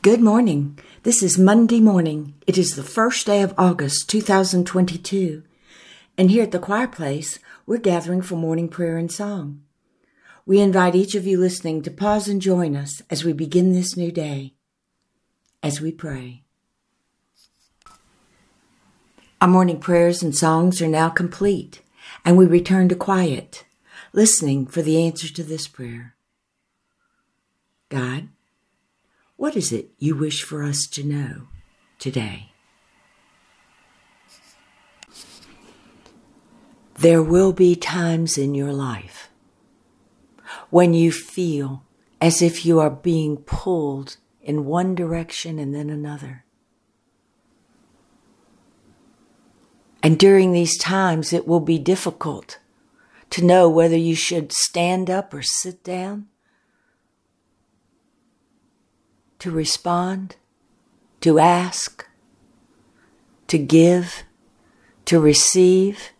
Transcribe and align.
Good 0.00 0.20
morning. 0.20 0.78
This 1.02 1.24
is 1.24 1.40
Monday 1.40 1.80
morning. 1.80 2.34
It 2.46 2.56
is 2.56 2.76
the 2.76 2.84
first 2.84 3.26
day 3.26 3.42
of 3.42 3.52
August 3.58 4.08
2022. 4.08 5.42
And 6.16 6.30
here 6.30 6.44
at 6.44 6.52
the 6.52 6.60
Choir 6.60 6.86
Place, 6.86 7.40
we're 7.66 7.78
gathering 7.78 8.22
for 8.22 8.36
morning 8.36 8.68
prayer 8.68 8.96
and 8.96 9.10
song. 9.10 9.62
We 10.46 10.60
invite 10.60 10.94
each 10.94 11.16
of 11.16 11.26
you 11.26 11.36
listening 11.36 11.82
to 11.82 11.90
pause 11.90 12.28
and 12.28 12.40
join 12.40 12.76
us 12.76 13.02
as 13.10 13.24
we 13.24 13.32
begin 13.32 13.72
this 13.72 13.96
new 13.96 14.12
day. 14.12 14.54
As 15.64 15.80
we 15.80 15.90
pray. 15.90 16.44
Our 19.40 19.48
morning 19.48 19.80
prayers 19.80 20.22
and 20.22 20.34
songs 20.34 20.80
are 20.80 20.86
now 20.86 21.08
complete, 21.08 21.82
and 22.24 22.36
we 22.36 22.46
return 22.46 22.88
to 22.90 22.94
quiet, 22.94 23.64
listening 24.12 24.68
for 24.68 24.80
the 24.80 25.04
answer 25.04 25.26
to 25.34 25.42
this 25.42 25.66
prayer. 25.66 26.14
God, 27.88 28.28
what 29.38 29.56
is 29.56 29.72
it 29.72 29.88
you 29.98 30.16
wish 30.16 30.42
for 30.42 30.64
us 30.64 30.84
to 30.88 31.04
know 31.04 31.46
today? 32.00 32.50
There 36.96 37.22
will 37.22 37.52
be 37.52 37.76
times 37.76 38.36
in 38.36 38.56
your 38.56 38.72
life 38.72 39.30
when 40.70 40.92
you 40.92 41.12
feel 41.12 41.84
as 42.20 42.42
if 42.42 42.66
you 42.66 42.80
are 42.80 42.90
being 42.90 43.36
pulled 43.36 44.16
in 44.42 44.64
one 44.64 44.96
direction 44.96 45.60
and 45.60 45.72
then 45.72 45.88
another. 45.88 46.44
And 50.02 50.18
during 50.18 50.50
these 50.50 50.76
times, 50.76 51.32
it 51.32 51.46
will 51.46 51.60
be 51.60 51.78
difficult 51.78 52.58
to 53.30 53.44
know 53.44 53.68
whether 53.68 53.96
you 53.96 54.16
should 54.16 54.50
stand 54.50 55.08
up 55.08 55.32
or 55.32 55.42
sit 55.42 55.84
down 55.84 56.26
to 59.38 59.50
respond, 59.50 60.36
to 61.20 61.38
ask, 61.38 62.06
to 63.46 63.58
give, 63.58 64.24
to 65.04 65.20
receive, 65.20 66.10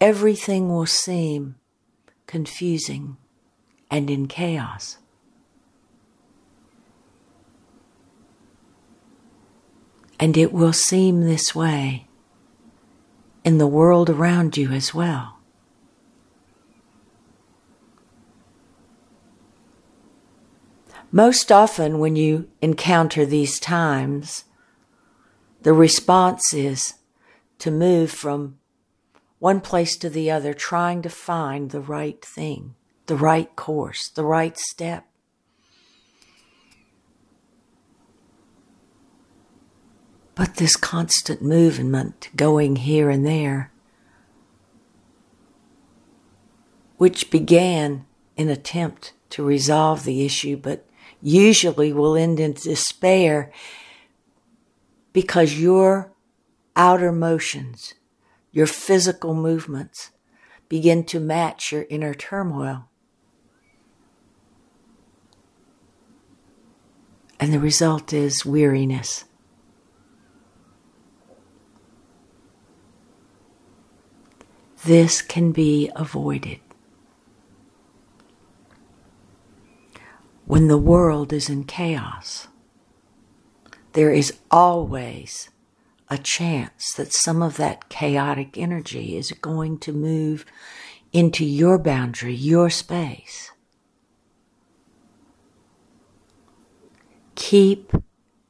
everything 0.00 0.68
will 0.68 0.86
seem 0.86 1.56
confusing 2.26 3.16
and 3.90 4.10
in 4.10 4.26
chaos. 4.26 4.98
And 10.18 10.36
it 10.36 10.52
will 10.52 10.72
seem 10.72 11.22
this 11.22 11.54
way 11.54 12.06
in 13.44 13.58
the 13.58 13.66
world 13.66 14.08
around 14.08 14.56
you 14.56 14.72
as 14.72 14.94
well. 14.94 15.35
Most 21.16 21.50
often, 21.50 21.98
when 21.98 22.14
you 22.14 22.50
encounter 22.60 23.24
these 23.24 23.58
times, 23.58 24.44
the 25.62 25.72
response 25.72 26.52
is 26.52 26.96
to 27.58 27.70
move 27.70 28.10
from 28.10 28.58
one 29.38 29.62
place 29.62 29.96
to 29.96 30.10
the 30.10 30.30
other, 30.30 30.52
trying 30.52 31.00
to 31.00 31.08
find 31.08 31.70
the 31.70 31.80
right 31.80 32.22
thing, 32.22 32.74
the 33.06 33.16
right 33.16 33.56
course, 33.56 34.10
the 34.10 34.26
right 34.26 34.58
step. 34.58 35.06
But 40.34 40.56
this 40.56 40.76
constant 40.76 41.40
movement 41.40 42.28
going 42.36 42.76
here 42.76 43.08
and 43.08 43.26
there, 43.26 43.72
which 46.98 47.30
began 47.30 48.04
in 48.36 48.50
attempt 48.50 49.14
to 49.30 49.42
resolve 49.42 50.04
the 50.04 50.22
issue, 50.22 50.58
but 50.58 50.85
usually 51.22 51.92
will 51.92 52.16
end 52.16 52.40
in 52.40 52.52
despair 52.52 53.52
because 55.12 55.58
your 55.58 56.12
outer 56.74 57.10
motions, 57.10 57.94
your 58.52 58.66
physical 58.66 59.34
movements 59.34 60.10
begin 60.68 61.04
to 61.04 61.20
match 61.20 61.72
your 61.72 61.86
inner 61.88 62.14
turmoil. 62.14 62.88
And 67.38 67.52
the 67.52 67.60
result 67.60 68.12
is 68.12 68.46
weariness. 68.46 69.24
This 74.84 75.20
can 75.20 75.52
be 75.52 75.90
avoided. 75.96 76.60
When 80.46 80.68
the 80.68 80.78
world 80.78 81.32
is 81.32 81.48
in 81.48 81.64
chaos, 81.64 82.46
there 83.92 84.12
is 84.12 84.38
always 84.50 85.50
a 86.08 86.16
chance 86.16 86.92
that 86.94 87.12
some 87.12 87.42
of 87.42 87.56
that 87.56 87.88
chaotic 87.88 88.56
energy 88.56 89.16
is 89.16 89.32
going 89.32 89.76
to 89.78 89.92
move 89.92 90.44
into 91.12 91.44
your 91.44 91.78
boundary, 91.78 92.34
your 92.34 92.70
space. 92.70 93.50
Keep 97.34 97.92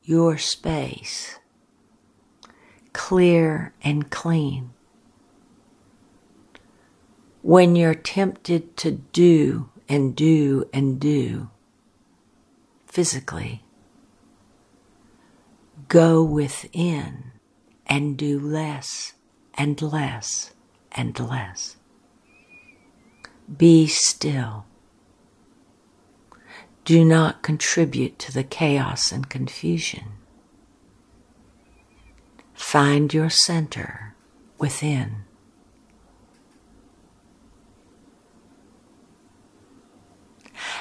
your 0.02 0.36
space 0.36 1.38
clear 2.92 3.74
and 3.82 4.10
clean. 4.10 4.70
When 7.42 7.76
you're 7.76 7.94
tempted 7.94 8.76
to 8.78 8.90
do 8.90 9.70
and 9.88 10.14
do 10.14 10.68
and 10.72 10.98
do, 11.00 11.50
physically. 12.96 13.62
Go 15.86 16.22
within 16.22 17.32
and 17.86 18.16
do 18.16 18.40
less 18.40 19.12
and 19.52 19.82
less 19.82 20.54
and 20.92 21.20
less. 21.20 21.76
Be 23.54 23.86
still. 23.86 24.64
Do 26.86 27.04
not 27.04 27.42
contribute 27.42 28.18
to 28.20 28.32
the 28.32 28.42
chaos 28.42 29.12
and 29.12 29.28
confusion. 29.28 30.12
Find 32.54 33.12
your 33.12 33.28
center 33.28 34.14
within. 34.56 35.16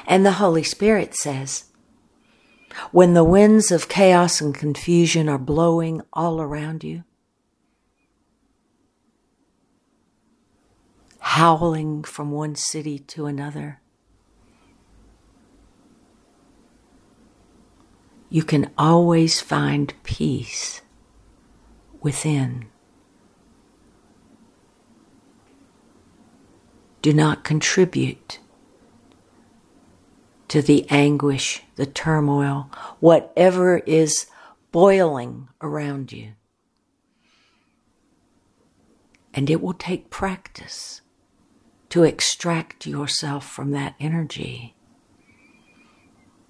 And 0.08 0.26
the 0.26 0.40
Holy 0.40 0.64
Spirit 0.64 1.14
says, 1.14 1.66
when 2.92 3.14
the 3.14 3.24
winds 3.24 3.72
of 3.72 3.90
chaos 3.90 4.42
and 4.42 4.54
confusion 4.54 5.30
are 5.30 5.38
blowing 5.38 6.02
all 6.14 6.42
around 6.42 6.84
you, 6.84 7.04
howling 11.20 12.04
from 12.04 12.32
one 12.32 12.56
city 12.56 13.00
to 13.00 13.26
another, 13.26 13.82
you 18.30 18.44
can 18.44 18.72
always 18.78 19.40
find 19.40 19.94
peace 20.04 20.82
within. 22.02 22.66
Do 27.02 27.14
not 27.14 27.44
contribute 27.44 28.40
to 30.48 30.62
the 30.62 30.86
anguish, 30.90 31.64
the 31.76 31.86
turmoil, 31.86 32.70
whatever 33.00 33.80
is 33.80 34.28
boiling 34.72 35.48
around 35.62 36.12
you. 36.12 36.34
And 39.34 39.50
it 39.50 39.62
will 39.62 39.74
take 39.74 40.10
practice 40.10 41.02
to 41.90 42.04
extract 42.04 42.86
yourself 42.86 43.50
from 43.50 43.72
that 43.72 43.96
energy. 44.00 44.76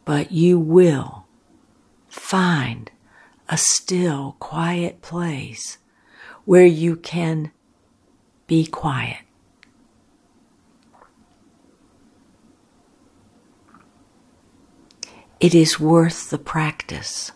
But 0.04 0.32
you 0.32 0.60
will 0.60 1.26
find 2.08 2.92
a 3.50 3.58
still, 3.58 4.36
quiet 4.40 5.02
place 5.02 5.78
where 6.46 6.66
you 6.66 6.96
can 6.96 7.52
be 8.48 8.66
quiet 8.66 9.25
It 15.46 15.54
is 15.54 15.80
worth 15.80 16.32
the 16.32 16.40
practice. 16.40 17.32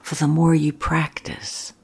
For 0.00 0.14
the 0.14 0.26
more 0.26 0.54
you 0.54 0.72
practice, 0.72 1.74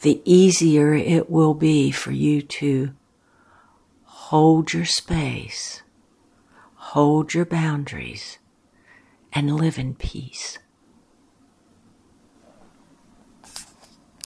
the 0.00 0.20
easier 0.24 0.94
it 0.94 1.30
will 1.30 1.54
be 1.54 1.92
for 1.92 2.10
you 2.10 2.42
to 2.42 2.90
hold 4.02 4.72
your 4.72 4.84
space, 4.84 5.84
hold 6.74 7.34
your 7.34 7.44
boundaries, 7.44 8.38
and 9.32 9.54
live 9.54 9.78
in 9.78 9.94
peace. 9.94 10.58